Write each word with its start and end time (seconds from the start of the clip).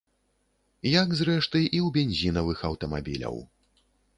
Як, 1.01 1.13
зрэшты, 1.19 1.61
і 1.65 1.79
ў 1.89 1.93
бензінавых 1.99 2.67
аўтамабіляў. 2.71 3.35